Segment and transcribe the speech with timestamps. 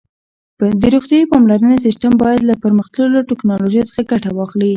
[0.81, 4.69] د روغتیايي پاملرنې سیسټم باید له پرمختللو ټکنالوژیو څخه ګټه واخلي.